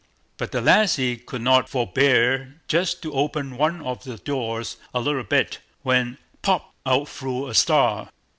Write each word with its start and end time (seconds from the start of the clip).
But 0.37 0.51
the 0.51 0.61
lassie 0.61 1.15
could 1.15 1.43
not 1.43 1.69
forbear 1.69 2.55
just 2.67 3.03
to 3.03 3.13
open 3.13 3.55
one 3.55 3.83
of 3.83 4.03
the 4.03 4.17
doors 4.17 4.77
a 4.95 4.99
little 4.99 5.21
bit, 5.21 5.59
when—POP! 5.83 6.73
out 6.87 7.07
flew 7.07 7.45
a 7.47 7.53
Star. 7.53 8.09